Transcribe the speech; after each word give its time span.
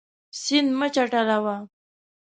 سیند 0.41 0.69
مه 0.79 0.87
چټلوه. 0.95 1.55